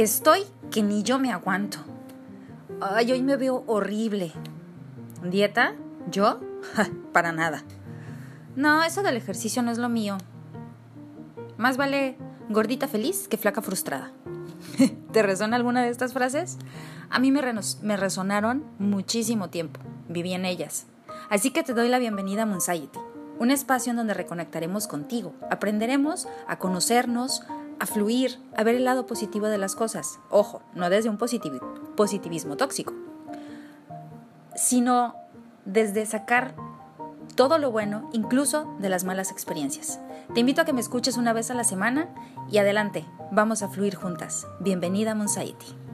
[0.00, 1.76] Estoy que ni yo me aguanto.
[2.80, 4.32] Ay, hoy me veo horrible.
[5.22, 5.74] ¿Dieta?
[6.10, 6.40] ¿Yo?
[7.12, 7.64] Para nada.
[8.56, 10.16] No, eso del ejercicio no es lo mío.
[11.58, 12.16] Más vale
[12.48, 14.10] gordita feliz que flaca frustrada.
[15.12, 16.56] ¿Te resuena alguna de estas frases?
[17.10, 17.42] A mí me,
[17.98, 19.80] resonaron muchísimo tiempo.
[20.08, 20.86] Viví en ellas.
[21.28, 22.98] Así que te doy la bienvenida a Monsiety,
[23.38, 27.42] un espacio en donde reconectaremos contigo, aprenderemos a conocernos,
[27.80, 30.20] a fluir, a ver el lado positivo de las cosas.
[30.30, 32.92] Ojo, no desde un positivismo tóxico,
[34.54, 35.16] sino
[35.64, 36.54] desde sacar
[37.34, 39.98] todo lo bueno, incluso de las malas experiencias.
[40.34, 42.08] Te invito a que me escuches una vez a la semana
[42.50, 44.46] y adelante, vamos a fluir juntas.
[44.60, 45.89] Bienvenida a Monsaiti.